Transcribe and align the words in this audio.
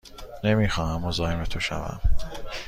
نمی 0.43 0.69
خواهم 0.69 1.05
مزاحم 1.05 1.43
تو 1.43 1.59
شوم. 1.59 1.99